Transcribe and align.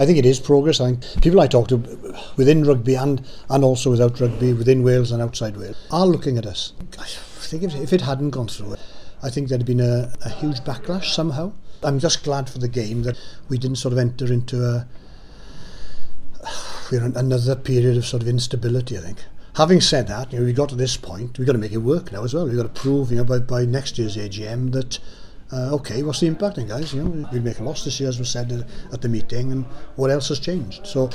I 0.00 0.06
think 0.06 0.16
it 0.16 0.24
is 0.24 0.40
progress. 0.40 0.80
I 0.80 0.86
think 0.86 1.22
people 1.22 1.40
I 1.40 1.46
talk 1.46 1.68
to 1.68 1.76
within 2.38 2.64
rugby 2.64 2.94
and, 2.94 3.22
and 3.50 3.62
also 3.62 3.90
without 3.90 4.18
rugby, 4.18 4.54
within 4.54 4.82
Wales 4.82 5.12
and 5.12 5.20
outside 5.20 5.58
Wales, 5.58 5.76
are 5.90 6.06
looking 6.06 6.38
at 6.38 6.46
us. 6.46 6.72
I 6.98 7.04
think 7.04 7.64
if, 7.64 7.74
if 7.74 7.92
it 7.92 8.00
hadn't 8.00 8.30
gone 8.30 8.48
through, 8.48 8.76
I 9.22 9.28
think 9.28 9.48
there'd 9.48 9.66
been 9.66 9.80
a, 9.80 10.10
a 10.24 10.30
huge 10.30 10.60
backlash 10.60 11.12
somehow. 11.12 11.52
I'm 11.82 11.98
just 11.98 12.24
glad 12.24 12.48
for 12.48 12.58
the 12.58 12.66
game 12.68 13.02
that 13.02 13.20
we 13.50 13.58
didn't 13.58 13.76
sort 13.76 13.92
of 13.92 13.98
enter 13.98 14.32
into 14.32 14.64
a 14.64 14.86
another 16.92 17.54
period 17.54 17.98
of 17.98 18.06
sort 18.06 18.22
of 18.22 18.28
instability, 18.28 18.96
I 18.96 19.02
think. 19.02 19.18
Having 19.56 19.82
said 19.82 20.08
that, 20.08 20.32
you 20.32 20.38
know, 20.38 20.46
we 20.46 20.54
got 20.54 20.70
to 20.70 20.76
this 20.76 20.96
point, 20.96 21.38
we've 21.38 21.46
got 21.46 21.52
to 21.52 21.58
make 21.58 21.72
it 21.72 21.78
work 21.78 22.10
now 22.10 22.24
as 22.24 22.32
well. 22.32 22.46
We've 22.46 22.56
got 22.56 22.74
to 22.74 22.80
prove, 22.80 23.10
you 23.10 23.18
know, 23.18 23.24
by, 23.24 23.38
by 23.38 23.66
next 23.66 23.98
year's 23.98 24.16
AGM 24.16 24.72
that, 24.72 24.98
uh, 25.52 25.74
okay, 25.74 26.02
what's 26.02 26.20
the 26.20 26.26
impact 26.26 26.56
then, 26.56 26.68
guys? 26.68 26.94
You 26.94 27.02
know, 27.02 27.28
we 27.32 27.40
make 27.40 27.58
a 27.58 27.64
loss 27.64 27.84
this 27.84 27.98
year, 27.98 28.08
as 28.08 28.18
was 28.18 28.30
said 28.30 28.66
at 28.92 29.02
the 29.02 29.08
meeting, 29.08 29.50
and 29.52 29.64
what 29.96 30.10
else 30.10 30.28
has 30.28 30.38
changed? 30.38 30.86
So 30.86 31.10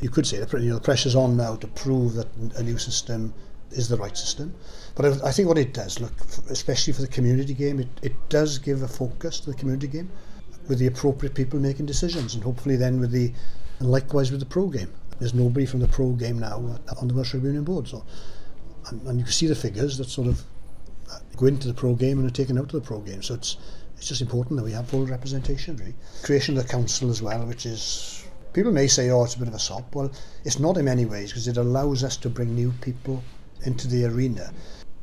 you 0.00 0.10
could 0.10 0.26
say 0.26 0.38
the, 0.38 0.58
you 0.60 0.70
know, 0.70 0.76
the 0.76 0.80
pressure's 0.80 1.14
on 1.14 1.36
now 1.36 1.56
to 1.56 1.66
prove 1.68 2.14
that 2.14 2.28
a 2.56 2.62
new 2.62 2.78
system 2.78 3.32
is 3.70 3.88
the 3.88 3.96
right 3.96 4.16
system. 4.16 4.54
But 4.94 5.06
I, 5.06 5.28
I 5.28 5.32
think 5.32 5.48
what 5.48 5.58
it 5.58 5.74
does, 5.74 6.00
look, 6.00 6.12
especially 6.50 6.92
for 6.92 7.02
the 7.02 7.08
community 7.08 7.54
game, 7.54 7.80
it, 7.80 7.88
it 8.02 8.14
does 8.28 8.58
give 8.58 8.82
a 8.82 8.88
focus 8.88 9.40
to 9.40 9.50
the 9.50 9.56
community 9.56 9.86
game 9.86 10.10
with 10.68 10.78
the 10.78 10.86
appropriate 10.86 11.34
people 11.34 11.60
making 11.60 11.86
decisions, 11.86 12.34
and 12.34 12.42
hopefully 12.42 12.76
then 12.76 13.00
with 13.00 13.12
the, 13.12 13.32
and 13.78 13.90
likewise 13.90 14.30
with 14.30 14.40
the 14.40 14.46
pro 14.46 14.66
game. 14.66 14.92
There's 15.18 15.34
nobody 15.34 15.66
from 15.66 15.80
the 15.80 15.88
pro 15.88 16.12
game 16.12 16.38
now 16.38 16.78
on 17.00 17.08
the 17.08 17.14
Welsh 17.14 17.34
Rugby 17.34 17.48
Union 17.48 17.64
board. 17.64 17.88
So, 17.88 18.04
and, 18.90 19.02
and 19.06 19.18
you 19.18 19.24
can 19.24 19.32
see 19.32 19.46
the 19.46 19.54
figures 19.54 19.98
that 19.98 20.08
sort 20.08 20.28
of 20.28 20.42
go 21.36 21.46
into 21.46 21.68
the 21.68 21.74
pro 21.74 21.94
game 21.94 22.18
and 22.18 22.26
are 22.26 22.32
taken 22.32 22.58
out 22.58 22.64
of 22.64 22.72
the 22.72 22.80
pro 22.80 23.00
game. 23.00 23.22
So 23.22 23.34
it's 23.34 23.56
it's 23.96 24.06
just 24.06 24.20
important 24.20 24.56
that 24.58 24.64
we 24.64 24.72
have 24.72 24.88
full 24.88 25.06
representation. 25.06 25.76
Really, 25.76 25.94
creation 26.22 26.56
of 26.56 26.62
the 26.62 26.68
council 26.68 27.10
as 27.10 27.20
well, 27.20 27.44
which 27.46 27.66
is 27.66 28.24
people 28.52 28.72
may 28.72 28.86
say, 28.86 29.10
oh, 29.10 29.24
it's 29.24 29.34
a 29.34 29.38
bit 29.38 29.48
of 29.48 29.54
a 29.54 29.58
sop. 29.58 29.94
Well, 29.94 30.10
it's 30.44 30.58
not 30.58 30.76
in 30.76 30.84
many 30.84 31.04
ways 31.06 31.30
because 31.30 31.48
it 31.48 31.56
allows 31.56 32.04
us 32.04 32.16
to 32.18 32.28
bring 32.28 32.54
new 32.54 32.72
people 32.80 33.22
into 33.64 33.88
the 33.88 34.04
arena. 34.04 34.52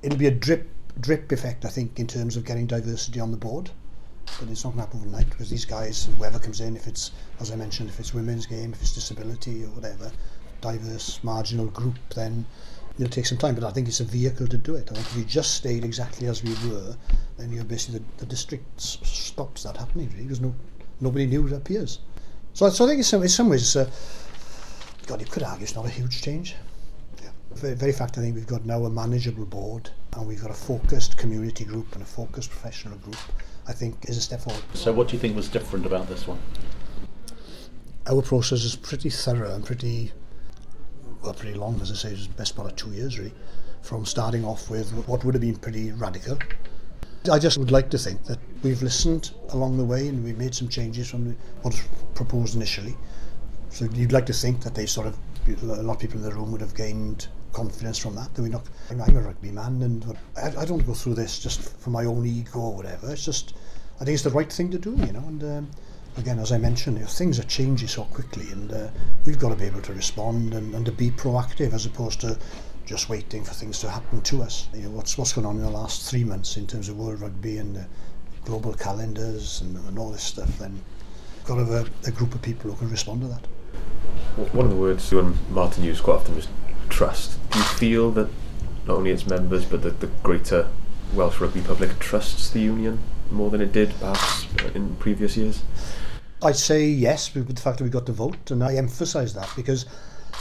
It'll 0.01 0.17
be 0.17 0.27
a 0.27 0.31
drip 0.31 0.67
drip 0.99 1.31
effect, 1.31 1.65
I 1.65 1.69
think, 1.69 1.99
in 1.99 2.07
terms 2.07 2.37
of 2.37 2.45
getting 2.45 2.67
diversity 2.67 3.19
on 3.19 3.31
the 3.31 3.37
board. 3.37 3.69
But 4.39 4.49
it's 4.49 4.63
not 4.63 4.71
going 4.71 4.85
to 4.85 4.91
happen 4.91 4.99
overnight 5.01 5.29
because 5.29 5.49
these 5.49 5.65
guys, 5.65 6.09
whoever 6.17 6.39
comes 6.39 6.59
in, 6.59 6.75
if 6.75 6.87
it's, 6.87 7.11
as 7.39 7.51
I 7.51 7.55
mentioned, 7.55 7.89
if 7.89 7.99
it's 7.99 8.13
women's 8.13 8.45
game, 8.45 8.73
if 8.73 8.81
it's 8.81 8.93
disability 8.93 9.63
or 9.63 9.69
whatever, 9.69 10.11
diverse, 10.61 11.19
marginal 11.23 11.67
group, 11.67 11.95
then 12.15 12.45
it'll 12.97 13.09
take 13.09 13.25
some 13.25 13.37
time. 13.37 13.55
But 13.55 13.63
I 13.63 13.71
think 13.71 13.87
it's 13.87 13.99
a 13.99 14.05
vehicle 14.05 14.47
to 14.47 14.57
do 14.57 14.75
it. 14.75 14.89
I 14.91 14.95
think 14.95 15.07
if 15.07 15.15
we 15.15 15.23
just 15.25 15.55
stayed 15.55 15.83
exactly 15.83 16.27
as 16.27 16.43
we 16.43 16.53
were, 16.69 16.95
then 17.37 17.51
you're 17.51 17.63
basically 17.63 17.99
the, 17.99 18.05
the 18.17 18.25
district 18.25 18.79
stops 18.79 19.63
that 19.63 19.77
happening, 19.77 20.09
really, 20.11 20.23
because 20.23 20.41
no, 20.41 20.53
nobody 21.01 21.25
knew 21.25 21.45
it 21.47 21.53
appears. 21.53 21.99
So, 22.53 22.69
so 22.69 22.85
I 22.85 22.87
think 22.87 22.99
in 22.99 23.03
some, 23.03 23.21
in 23.23 23.29
some 23.29 23.49
ways, 23.49 23.61
it's 23.61 23.75
a, 23.75 25.07
God, 25.07 25.19
you 25.19 25.27
could 25.27 25.43
argue 25.43 25.63
it's 25.63 25.75
not 25.75 25.85
a 25.85 25.89
huge 25.89 26.21
change. 26.21 26.55
Yeah. 27.21 27.29
Very, 27.53 27.75
very 27.75 27.91
fact, 27.91 28.17
I 28.17 28.21
think 28.21 28.35
we've 28.35 28.47
got 28.47 28.65
now 28.65 28.85
a 28.85 28.89
manageable 28.89 29.45
board 29.45 29.89
and 30.13 30.27
we've 30.27 30.41
got 30.41 30.51
a 30.51 30.55
focused 30.55 31.17
community 31.17 31.65
group 31.65 31.93
and 31.93 32.01
a 32.01 32.05
focused 32.05 32.49
professional 32.49 32.97
group 32.99 33.17
I 33.67 33.73
think 33.73 34.09
is 34.09 34.17
a 34.17 34.21
step 34.21 34.41
forward. 34.41 34.61
So, 34.73 34.93
what 34.93 35.07
do 35.07 35.13
you 35.13 35.19
think 35.19 35.35
was 35.35 35.49
different 35.49 35.85
about 35.85 36.07
this 36.07 36.27
one? 36.27 36.37
Our 38.07 38.21
process 38.21 38.63
is 38.63 38.75
pretty 38.75 39.09
thorough 39.09 39.55
and 39.55 39.65
pretty, 39.65 40.11
well, 41.25 41.33
pretty 41.33 41.57
long, 41.57 41.81
as 41.81 41.91
I 41.91 41.95
say, 41.95 42.09
it 42.09 42.17
was 42.17 42.27
the 42.27 42.33
best 42.35 42.55
part 42.55 42.69
of 42.69 42.75
two 42.75 42.91
years, 42.91 43.17
really, 43.17 43.33
from 43.81 44.05
starting 44.05 44.45
off 44.45 44.69
with 44.69 44.91
what 45.07 45.23
would 45.23 45.33
have 45.33 45.41
been 45.41 45.55
pretty 45.55 45.91
radical. 45.91 46.37
I 47.31 47.39
just 47.39 47.57
would 47.57 47.71
like 47.71 47.89
to 47.89 47.97
think 47.97 48.23
that 48.25 48.37
we've 48.61 48.83
listened 48.83 49.31
along 49.49 49.77
the 49.77 49.83
way 49.83 50.07
and 50.07 50.23
we've 50.23 50.37
made 50.37 50.53
some 50.53 50.69
changes 50.69 51.09
from 51.09 51.35
what 51.63 51.73
was 51.73 51.83
proposed 52.13 52.55
initially. 52.55 52.95
So 53.69 53.85
you'd 53.85 54.11
like 54.11 54.27
to 54.27 54.33
think 54.33 54.61
that 54.61 54.75
they 54.75 54.85
sort 54.85 55.07
of, 55.07 55.17
a 55.63 55.81
lot 55.81 55.93
of 55.93 55.99
people 55.99 56.17
in 56.17 56.23
the 56.23 56.31
room 56.31 56.51
would 56.51 56.61
have 56.61 56.75
gained 56.75 57.27
confidence 57.51 57.97
from 57.97 58.15
that. 58.15 58.33
That 58.35 58.43
we 58.43 58.49
not, 58.49 58.67
I'm 58.91 59.17
a 59.17 59.21
rugby 59.21 59.49
man, 59.49 59.81
and 59.81 60.15
I, 60.37 60.65
don't 60.65 60.85
go 60.85 60.93
through 60.93 61.15
this 61.15 61.39
just 61.39 61.75
for 61.79 61.89
my 61.89 62.05
own 62.05 62.27
ego 62.27 62.59
or 62.59 62.75
whatever. 62.75 63.11
It's 63.11 63.25
just, 63.25 63.55
I 63.99 64.05
think 64.05 64.13
it's 64.13 64.23
the 64.23 64.29
right 64.29 64.51
thing 64.51 64.69
to 64.69 64.77
do, 64.77 64.91
you 64.91 65.13
know. 65.13 65.25
And 65.27 65.43
um, 65.43 65.71
again, 66.17 66.39
as 66.39 66.51
I 66.51 66.57
mentioned, 66.57 66.97
you 66.97 67.03
know, 67.03 67.09
things 67.09 67.39
are 67.39 67.43
changing 67.43 67.87
so 67.87 68.03
quickly, 68.05 68.49
and 68.51 68.71
uh, 68.71 68.87
we've 69.25 69.39
got 69.39 69.49
to 69.49 69.55
be 69.55 69.65
able 69.65 69.81
to 69.81 69.93
respond 69.93 70.53
and, 70.53 70.73
and 70.73 70.85
to 70.85 70.91
be 70.91 71.11
proactive 71.11 71.73
as 71.73 71.85
opposed 71.85 72.21
to 72.21 72.37
just 72.85 73.09
waiting 73.09 73.43
for 73.43 73.53
things 73.53 73.79
to 73.79 73.89
happen 73.89 74.21
to 74.21 74.43
us. 74.43 74.69
You 74.73 74.83
know, 74.83 74.89
what's 74.91 75.17
what's 75.17 75.33
going 75.33 75.47
on 75.47 75.57
in 75.57 75.63
the 75.63 75.69
last 75.69 76.09
three 76.09 76.23
months 76.23 76.57
in 76.57 76.67
terms 76.67 76.87
of 76.87 76.97
world 76.97 77.21
rugby 77.21 77.57
and 77.57 77.75
the 77.75 77.85
global 78.43 78.73
calendars 78.73 79.61
and, 79.61 79.75
and 79.87 79.97
all 79.97 80.11
this 80.11 80.23
stuff. 80.23 80.59
Then 80.59 80.73
we've 81.35 81.45
got 81.45 81.55
to 81.55 81.65
have 81.65 81.87
a, 81.87 82.07
a 82.07 82.11
group 82.11 82.35
of 82.35 82.41
people 82.41 82.71
who 82.71 82.77
can 82.77 82.89
respond 82.89 83.21
to 83.21 83.27
that. 83.27 83.45
One 84.53 84.65
of 84.65 84.71
the 84.71 84.77
words 84.77 85.11
you 85.11 85.19
and 85.19 85.37
Martin 85.49 85.83
use 85.83 85.99
quite 85.99 86.15
often 86.15 86.35
was 86.35 86.47
trust. 86.89 87.39
Do 87.51 87.59
you 87.59 87.65
feel 87.65 88.11
that 88.11 88.29
not 88.85 88.97
only 88.97 89.11
its 89.11 89.25
members 89.25 89.65
but 89.65 89.81
that 89.81 89.99
the 89.99 90.07
greater 90.23 90.69
Welsh 91.13 91.39
rugby 91.39 91.61
public 91.61 91.97
trusts 91.99 92.49
the 92.49 92.59
union 92.59 92.99
more 93.31 93.49
than 93.49 93.61
it 93.61 93.71
did 93.71 93.93
perhaps 93.99 94.45
in 94.73 94.95
previous 94.97 95.35
years? 95.35 95.63
I'd 96.45 96.55
say 96.55 96.85
yes, 96.85 97.33
with 97.33 97.55
the 97.55 97.59
fact 97.59 97.79
that 97.79 97.85
we 97.85 97.89
got 97.89 98.05
the 98.05 98.13
vote, 98.13 98.51
and 98.51 98.63
I 98.63 98.75
emphasise 98.75 99.33
that 99.33 99.51
because 99.55 99.87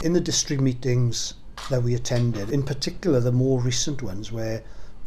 in 0.02 0.12
the 0.12 0.20
district 0.20 0.60
meetings 0.60 1.32
that 1.70 1.82
we 1.82 1.94
attended, 1.94 2.50
in 2.50 2.62
particular 2.62 3.20
the 3.20 3.32
more 3.32 3.58
recent 3.58 4.02
ones 4.02 4.30
where 4.30 4.62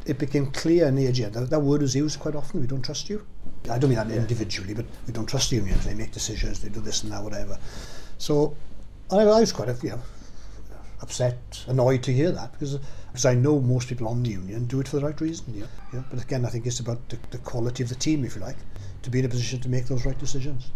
it 0.08 0.18
became 0.18 0.47
clear 0.47 0.88
in 0.88 0.96
the 0.96 1.06
agenda, 1.06 1.41
that 1.41 1.59
word 1.59 1.84
was 1.84 1.96
used 1.96 2.19
quite 2.19 2.34
often, 2.34 2.62
we 2.62 2.66
don't 2.66 2.81
trust 2.81 3.12
you. 3.12 3.24
I 3.69 3.78
don't 3.78 3.91
mean 3.91 4.00
that 4.00 4.09
individually, 4.09 4.74
but 4.74 4.88
we 5.06 5.13
don't 5.13 5.28
trust 5.28 5.52
the 5.52 5.58
unions, 5.58 5.85
they 5.85 5.94
make 5.94 6.12
decisions, 6.12 6.62
they 6.62 6.69
do 6.69 6.80
this 6.80 7.03
and 7.03 7.12
that, 7.12 7.24
whatever. 7.24 7.59
So 8.18 8.58
I, 9.12 9.18
I 9.18 9.40
was 9.40 9.52
quite, 9.52 9.69
a, 9.69 9.78
you 9.84 9.91
know, 9.91 10.02
upset, 11.02 11.64
annoyed 11.68 12.02
to 12.03 12.12
hear 12.12 12.31
that 12.31 12.53
because 12.53 12.79
because 13.08 13.25
I 13.25 13.35
know 13.35 13.59
most 13.59 13.88
people 13.88 14.08
on 14.08 14.24
the 14.24 14.31
union 14.31 14.66
do 14.66 14.79
it 14.79 14.88
for 14.88 14.97
the 14.97 15.06
right 15.06 15.22
reason. 15.22 15.46
Yeah, 15.56 15.66
yeah. 15.94 16.03
But 16.09 16.24
again, 16.24 16.44
I 16.44 16.50
think 16.50 16.66
it's 16.66 16.79
about 16.79 17.08
the, 17.09 17.19
the 17.29 17.38
quality 17.38 17.84
of 17.84 17.90
the 17.90 17.96
team, 17.96 18.25
if 18.25 18.35
you 18.35 18.41
like, 18.41 18.58
to 19.03 19.12
be 19.12 19.19
in 19.19 19.25
a 19.25 19.29
position 19.29 19.59
to 19.62 19.69
make 19.69 19.85
those 19.85 20.03
right 20.03 20.18
decisions. 20.18 20.72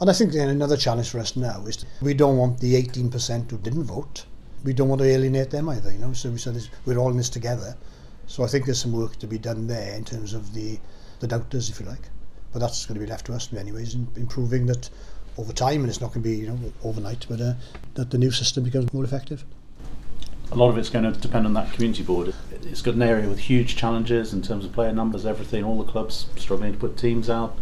And 0.00 0.10
I 0.10 0.12
think 0.12 0.32
then 0.32 0.48
another 0.48 0.76
challenge 0.76 1.10
for 1.10 1.20
us 1.20 1.36
now 1.36 1.64
is 1.66 1.84
we 2.02 2.14
don't 2.14 2.36
want 2.36 2.60
the 2.60 2.74
18% 2.74 3.50
who 3.50 3.58
didn't 3.58 3.84
vote. 3.84 4.26
We 4.64 4.72
don't 4.72 4.88
want 4.88 5.00
to 5.02 5.08
alienate 5.08 5.50
them 5.50 5.68
either, 5.68 5.92
you 5.92 5.98
know. 5.98 6.12
So 6.12 6.30
we 6.30 6.38
said 6.38 6.56
we're 6.84 6.98
all 6.98 7.10
in 7.10 7.16
this 7.16 7.28
together. 7.28 7.76
So 8.26 8.42
I 8.42 8.46
think 8.46 8.64
there's 8.64 8.80
some 8.80 8.92
work 8.92 9.16
to 9.18 9.26
be 9.26 9.38
done 9.38 9.66
there 9.66 9.94
in 9.94 10.04
terms 10.04 10.34
of 10.34 10.54
the 10.54 10.78
the 11.20 11.26
doubters, 11.26 11.70
if 11.70 11.80
you 11.80 11.86
like. 11.86 12.08
But 12.52 12.60
that's 12.60 12.86
going 12.86 12.98
to 12.98 13.04
be 13.04 13.10
left 13.10 13.26
to 13.26 13.34
us, 13.34 13.52
anyways, 13.52 13.94
in 13.94 14.08
improving 14.16 14.66
that 14.66 14.88
over 15.38 15.52
time, 15.52 15.80
and 15.80 15.88
it's 15.88 16.00
not 16.00 16.12
going 16.12 16.22
to 16.22 16.28
be 16.28 16.36
you 16.36 16.48
know 16.48 16.58
overnight, 16.82 17.26
but 17.28 17.40
uh, 17.40 17.54
that 17.94 18.10
the 18.10 18.18
new 18.18 18.30
system 18.30 18.64
becomes 18.64 18.92
more 18.92 19.04
effective. 19.04 19.44
A 20.52 20.56
lot 20.56 20.68
of 20.68 20.78
it's 20.78 20.90
going 20.90 21.10
to 21.10 21.18
depend 21.18 21.46
on 21.46 21.54
that 21.54 21.72
community 21.72 22.02
board. 22.02 22.34
It's 22.62 22.82
got 22.82 22.94
an 22.94 23.02
area 23.02 23.28
with 23.28 23.38
huge 23.38 23.76
challenges 23.76 24.32
in 24.32 24.42
terms 24.42 24.64
of 24.64 24.72
player 24.72 24.92
numbers, 24.92 25.26
everything. 25.26 25.64
All 25.64 25.82
the 25.82 25.90
clubs 25.90 26.26
struggling 26.36 26.72
to 26.72 26.78
put 26.78 26.96
teams 26.96 27.28
out. 27.28 27.58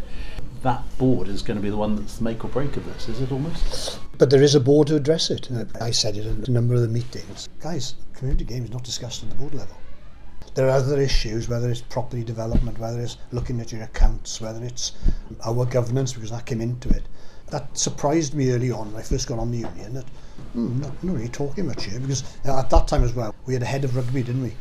That 0.62 0.82
board 0.98 1.28
is 1.28 1.42
going 1.42 1.56
to 1.56 1.62
be 1.62 1.70
the 1.70 1.76
one 1.76 1.96
that's 1.96 2.18
the 2.18 2.24
make 2.24 2.44
or 2.44 2.48
break 2.48 2.76
of 2.76 2.84
this, 2.86 3.08
is 3.08 3.20
it 3.20 3.32
almost? 3.32 3.98
But 4.18 4.30
there 4.30 4.42
is 4.42 4.54
a 4.54 4.60
board 4.60 4.88
to 4.88 4.96
address 4.96 5.30
it. 5.30 5.48
I 5.80 5.90
said 5.90 6.16
it 6.16 6.26
in 6.26 6.44
a 6.46 6.50
number 6.50 6.74
of 6.74 6.82
the 6.82 6.88
meetings. 6.88 7.48
Guys, 7.60 7.94
community 8.14 8.44
game 8.44 8.64
is 8.64 8.70
not 8.70 8.84
discussed 8.84 9.22
at 9.22 9.28
the 9.28 9.34
board 9.34 9.54
level. 9.54 9.76
There 10.54 10.68
are 10.68 10.76
other 10.76 11.00
issues, 11.00 11.48
whether 11.48 11.70
it's 11.70 11.80
property 11.80 12.22
development, 12.22 12.78
whether 12.78 13.00
it's 13.00 13.16
looking 13.32 13.60
at 13.60 13.72
your 13.72 13.82
accounts, 13.82 14.40
whether 14.40 14.62
it's 14.62 14.92
our 15.44 15.64
governance, 15.64 16.12
because 16.12 16.30
that 16.30 16.46
came 16.46 16.60
into 16.60 16.88
it 16.90 17.02
that 17.52 17.76
surprised 17.76 18.32
me 18.32 18.50
early 18.50 18.70
on 18.70 18.90
when 18.92 19.00
I 19.00 19.04
first 19.04 19.28
got 19.28 19.38
on 19.38 19.50
the 19.50 19.58
union 19.58 19.92
that 19.92 20.06
hmm, 20.54 20.80
not, 20.80 21.04
not 21.04 21.16
really 21.16 21.28
talking 21.28 21.66
much 21.66 21.84
here 21.84 22.00
because 22.00 22.24
at 22.44 22.70
that 22.70 22.88
time 22.88 23.04
as 23.04 23.12
well 23.12 23.34
we 23.44 23.52
had 23.52 23.62
a 23.62 23.66
head 23.66 23.84
of 23.84 23.94
rugby 23.94 24.22
didn't 24.22 24.42
we 24.42 24.54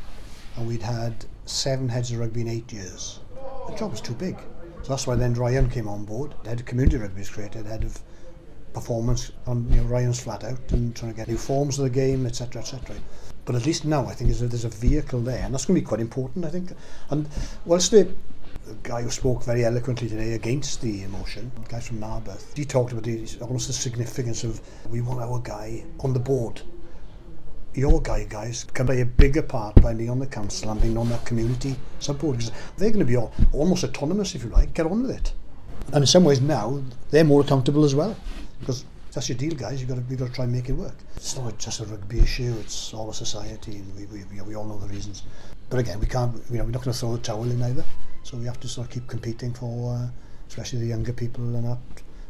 and 0.58 0.68
we'd 0.68 0.82
had 0.82 1.26
seven 1.46 1.88
heads 1.88 2.12
of 2.12 2.20
rugby 2.20 2.42
in 2.42 2.50
eight 2.50 2.72
years 2.72 3.22
the 3.70 3.76
job 3.76 3.92
was 3.92 4.02
too 4.02 4.14
big 4.14 4.38
so 4.84 4.90
that's 4.90 5.08
why 5.08 5.16
then 5.16 5.34
Ryan 5.34 5.70
came 5.70 5.88
on 5.88 6.06
board. 6.06 6.34
The 6.44 6.50
head 6.50 6.60
of 6.60 6.66
community 6.66 6.98
rugby 6.98 7.20
was 7.20 7.30
created 7.30 7.66
head 7.66 7.84
of 7.84 8.00
performance 8.74 9.32
on 9.48 9.70
you 9.70 9.78
know 9.78 9.84
Ryan's 9.84 10.22
flat 10.22 10.44
out 10.44 10.72
and 10.72 10.96
trying 10.96 11.12
to 11.12 11.18
get 11.18 11.28
new 11.28 11.38
forms 11.38 11.78
of 11.78 11.84
the 11.84 11.90
game 11.90 12.26
etc 12.26 12.62
etc 12.62 12.96
but 13.44 13.54
at 13.54 13.66
least 13.66 13.84
now 13.84 14.06
I 14.06 14.14
think 14.14 14.30
there's 14.30 14.42
a, 14.42 14.48
there's 14.48 14.64
a 14.64 14.70
vehicle 14.70 15.20
there 15.20 15.44
and 15.44 15.54
that's 15.54 15.66
going 15.66 15.76
to 15.76 15.82
be 15.82 15.86
quite 15.86 16.00
important 16.00 16.46
I 16.46 16.50
think. 16.50 16.72
And 17.10 17.28
whilst 17.66 17.92
the 17.92 18.08
the 18.66 18.76
guy 18.84 19.02
who 19.02 19.10
spoke 19.10 19.44
very 19.44 19.66
eloquently 19.66 20.08
today 20.08 20.34
against 20.34 20.82
the 20.82 21.04
emotion, 21.04 21.52
the 21.64 21.70
guy 21.70 21.80
from 21.80 22.00
Narberth, 22.00 22.56
he 22.56 22.64
talked 22.64 22.92
about 22.92 23.04
the, 23.04 23.28
almost 23.42 23.68
the 23.68 23.74
significance 23.74 24.44
of 24.44 24.62
we 24.90 25.02
want 25.02 25.20
our 25.20 25.40
guy 25.40 25.84
on 26.02 26.14
the 26.14 26.20
board. 26.20 26.62
Your 27.74 28.02
guy, 28.02 28.26
guys, 28.26 28.66
can 28.66 28.86
play 28.86 29.02
a 29.02 29.06
bigger 29.06 29.42
part 29.42 29.82
by 29.82 29.94
being 29.94 30.10
on 30.10 30.20
the 30.20 30.28
council 30.28 30.72
and 30.72 30.82
being 30.82 30.98
on 30.98 31.10
that 31.10 31.26
community 31.26 31.76
support 32.00 32.38
because 32.38 32.52
they're 32.78 32.90
going 32.90 33.00
to 33.00 33.06
be 33.06 33.16
all, 33.16 33.32
almost 33.54 33.84
autonomous, 33.84 34.36
if 34.36 34.44
you 34.44 34.50
like. 34.50 34.74
Get 34.74 34.86
on 34.86 35.04
with 35.04 35.12
it. 35.12 35.34
And 35.88 36.04
in 36.04 36.08
some 36.08 36.24
ways 36.24 36.42
now, 36.42 36.84
they're 37.12 37.24
more 37.24 37.42
accountable 37.42 37.86
as 37.86 37.96
well 37.96 38.16
because 38.60 38.84
that's 39.14 39.30
your 39.30 39.38
deal, 39.38 39.54
guys. 39.56 39.80
You've 39.80 39.90
got 39.90 39.96
to, 39.96 40.04
you've 40.10 40.20
got 40.20 40.28
to 40.28 40.34
try 40.34 40.44
and 40.44 40.54
make 40.54 40.70
it 40.70 40.74
work. 40.74 40.96
It's 41.16 41.38
not 41.38 41.58
just 41.58 41.80
a 41.80 41.86
rugby 41.86 42.20
issue, 42.20 42.54
it's 42.60 42.94
all 42.94 43.10
a 43.10 43.14
society, 43.14 43.78
and 43.78 43.96
we, 43.96 44.06
we, 44.06 44.42
we 44.42 44.56
all 44.56 44.66
know 44.66 44.78
the 44.78 44.88
reasons. 44.88 45.24
But 45.70 45.80
again, 45.80 46.00
we 46.00 46.08
can't, 46.08 46.36
you 46.50 46.58
know, 46.58 46.66
we're 46.66 46.72
not 46.72 46.84
going 46.84 46.94
to 46.94 47.00
throw 47.00 47.16
the 47.16 47.22
towel 47.22 47.44
in 47.44 47.62
either. 47.62 47.86
So 48.24 48.38
we 48.38 48.46
have 48.46 48.60
to 48.60 48.68
sort 48.68 48.88
of 48.88 48.94
keep 48.94 49.08
competing 49.08 49.54
for, 49.54 49.96
uh, 49.96 50.08
especially 50.50 50.80
the 50.80 50.88
younger 50.88 51.14
people 51.14 51.44
and 51.56 51.66
that 51.66 51.78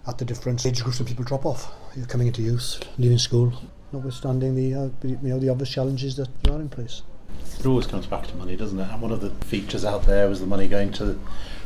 at 0.07 0.17
the 0.17 0.25
different 0.25 0.65
age 0.65 0.83
groups 0.83 0.99
when 0.99 1.07
people 1.07 1.25
drop 1.25 1.45
off. 1.45 1.71
You're 1.95 2.05
coming 2.05 2.27
into 2.27 2.41
youth, 2.41 2.83
leaving 2.97 3.17
school, 3.17 3.53
notwithstanding 3.91 4.55
the 4.55 4.73
uh, 4.73 4.89
you 5.03 5.17
know 5.21 5.39
the 5.39 5.49
obvious 5.49 5.69
challenges 5.69 6.15
that 6.15 6.29
are 6.49 6.59
in 6.59 6.69
place. 6.69 7.01
It 7.59 7.65
always 7.65 7.87
comes 7.87 8.07
back 8.07 8.27
to 8.27 8.35
money, 8.35 8.55
doesn't 8.55 8.79
it? 8.79 8.87
And 8.89 9.01
one 9.01 9.11
of 9.11 9.21
the 9.21 9.29
features 9.45 9.85
out 9.85 10.03
there 10.03 10.27
was 10.27 10.39
the 10.39 10.47
money 10.47 10.67
going 10.67 10.91
to 10.93 11.05
the 11.05 11.19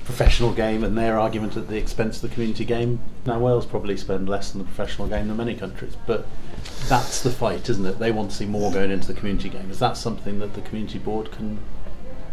professional 0.03 0.53
game 0.53 0.83
and 0.83 0.97
their 0.97 1.17
argument 1.17 1.57
at 1.57 1.67
the 1.67 1.77
expense 1.77 2.17
of 2.17 2.29
the 2.29 2.33
community 2.33 2.65
game. 2.65 2.99
Now 3.25 3.39
Wales 3.39 3.65
probably 3.65 3.97
spend 3.97 4.29
less 4.29 4.53
on 4.53 4.59
the 4.59 4.65
professional 4.65 5.07
game 5.07 5.27
than 5.27 5.37
many 5.37 5.55
countries, 5.55 5.95
but 6.05 6.27
that's 6.87 7.23
the 7.23 7.31
fight, 7.31 7.69
isn't 7.69 7.85
it? 7.85 7.97
They 7.97 8.11
want 8.11 8.31
to 8.31 8.37
see 8.37 8.45
more 8.45 8.71
going 8.71 8.91
into 8.91 9.07
the 9.07 9.19
community 9.19 9.49
game. 9.49 9.71
Is 9.71 9.79
that 9.79 9.97
something 9.97 10.39
that 10.39 10.53
the 10.53 10.61
community 10.61 10.99
board 10.99 11.31
can 11.31 11.59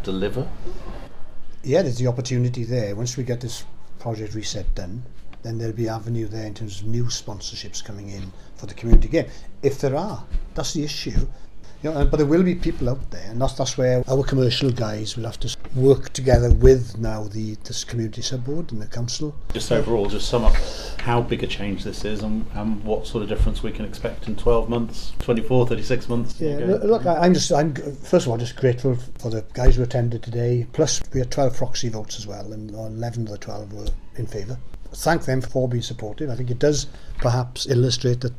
deliver? 0.03 0.49
Yeah, 1.63 1.83
there's 1.83 1.99
the 1.99 2.09
opportunity 2.09 2.65
there. 2.65 2.95
Once 2.95 3.17
we 3.17 3.25
get 3.25 3.41
this 3.41 3.65
project 3.99 4.35
reset 4.35 4.75
done, 4.75 5.05
then 5.43 5.59
there'll 5.59 5.75
be 5.75 5.89
avenue 5.89 6.27
there 6.27 6.47
in 6.47 6.55
terms 6.55 6.81
of 6.81 6.87
new 6.87 7.05
sponsorships 7.05 7.85
coming 7.85 8.11
in 8.11 8.33
for 8.57 8.67
the 8.67 8.75
community 8.75 9.09
game. 9.09 9.27
If 9.63 9.81
there 9.81 9.97
are, 9.97 10.25
that's 10.55 10.73
the 10.75 10.85
issue. 10.85 11.27
You 11.83 11.91
know, 11.91 12.05
but 12.05 12.19
there 12.19 12.27
will 12.27 12.45
be 12.45 12.55
people 12.55 12.89
out 12.89 13.11
there, 13.11 13.29
and 13.29 13.43
that's, 13.43 13.55
that's 13.55 13.77
where 13.77 14.05
our 14.09 14.23
commercial 14.23 14.71
guys 14.71 15.17
will 15.17 15.25
have 15.25 15.41
to 15.41 15.57
work 15.75 16.13
together 16.13 16.55
with 16.55 16.97
now 16.99 17.25
the 17.25 17.57
this 17.65 17.83
community 17.83 18.23
sub 18.23 18.45
board 18.45 18.71
and 18.71 18.81
the 18.81 18.87
council. 18.87 19.35
Just 19.53 19.73
overall, 19.73 20.07
just 20.07 20.29
sum 20.29 20.45
up 20.45 20.55
how 21.01 21.21
big 21.21 21.43
a 21.43 21.47
change 21.49 21.83
this 21.83 22.05
is 22.05 22.23
and, 22.23 22.47
and 22.55 22.85
what 22.85 23.05
sort 23.09 23.25
of 23.25 23.29
difference 23.29 23.65
we 23.65 23.73
can 23.73 23.85
expect 23.85 24.29
in 24.29 24.37
12 24.37 24.69
months, 24.69 25.13
24, 25.19 25.67
36 25.67 26.09
months. 26.09 26.41
Yeah, 26.41 26.59
look, 26.85 27.05
I- 27.05 27.17
I'm 27.17 27.35
just, 27.35 27.51
I'm 27.51 27.75
first 27.75 28.27
of 28.27 28.31
all 28.31 28.39
just 28.39 28.55
grateful 28.55 28.95
for 29.19 29.31
the 29.31 29.45
guys 29.53 29.75
who 29.75 29.83
attended 29.83 30.23
today. 30.23 30.69
Plus, 30.73 31.03
we 31.13 31.19
had 31.19 31.33
12 31.33 31.57
proxy 31.57 31.89
votes 31.89 32.17
as 32.17 32.29
well, 32.29 32.53
and 32.53 32.71
11 32.71 33.25
of 33.25 33.31
the 33.33 33.39
12 33.39 33.73
were 33.73 33.89
in 34.15 34.29
favour. 34.29 34.57
Thank 34.95 35.25
them 35.25 35.41
for 35.41 35.69
being 35.69 35.83
supportive. 35.83 36.31
I 36.31 36.37
think 36.37 36.51
it 36.51 36.59
does 36.59 36.87
perhaps 37.19 37.67
illustrate 37.67 38.21
that 38.21 38.33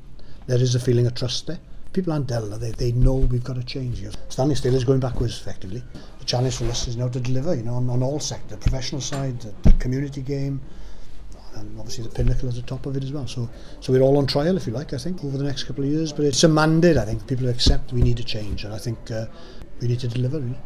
there 0.47 0.61
is 0.61 0.75
a 0.75 0.79
feeling 0.79 1.07
of 1.07 1.15
trust 1.15 1.47
there. 1.47 1.59
People 1.93 2.13
aren't 2.13 2.27
dull, 2.27 2.47
they, 2.57 2.71
they 2.71 2.91
know 2.91 3.13
we've 3.13 3.43
got 3.43 3.55
to 3.55 3.63
change 3.63 3.99
here. 3.99 4.11
Standing 4.29 4.55
still 4.55 4.73
is 4.73 4.83
going 4.83 4.99
backwards 4.99 5.39
effectively. 5.39 5.83
The 6.19 6.25
challenge 6.25 6.57
for 6.57 6.65
us 6.65 6.87
is 6.87 6.97
now 6.97 7.07
to 7.09 7.19
deliver, 7.19 7.53
you 7.53 7.61
know, 7.61 7.75
on, 7.75 7.89
on 7.89 8.01
all 8.01 8.19
sectors, 8.19 8.49
the 8.49 8.57
professional 8.57 8.99
side, 8.99 9.39
the, 9.41 9.53
the 9.61 9.73
community 9.77 10.21
game, 10.21 10.59
and 11.55 11.77
obviously 11.79 12.03
the 12.03 12.09
pinnacle 12.09 12.49
at 12.49 12.55
the 12.55 12.63
top 12.63 12.87
of 12.87 12.97
it 12.97 13.03
as 13.03 13.11
well. 13.11 13.27
So, 13.27 13.47
so 13.79 13.93
we're 13.93 14.01
all 14.01 14.17
on 14.17 14.25
trial, 14.25 14.57
if 14.57 14.65
you 14.65 14.73
like, 14.73 14.93
I 14.93 14.97
think, 14.97 15.23
over 15.23 15.37
the 15.37 15.43
next 15.43 15.65
couple 15.65 15.83
of 15.83 15.89
years. 15.91 16.11
But 16.11 16.25
it's 16.25 16.43
a 16.43 16.49
mandate, 16.49 16.97
I 16.97 17.05
think. 17.05 17.27
People 17.27 17.47
accept 17.47 17.93
we 17.93 18.01
need 18.01 18.19
a 18.19 18.23
change, 18.23 18.63
and 18.63 18.73
I 18.73 18.79
think 18.79 19.11
uh, 19.11 19.27
we 19.79 19.87
need 19.87 19.99
to 19.99 20.07
deliver. 20.07 20.39
Really. 20.39 20.57